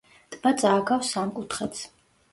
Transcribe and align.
ტბა 0.35 0.53
წააგავს 0.61 1.13
სამკუთხედს. 1.17 1.85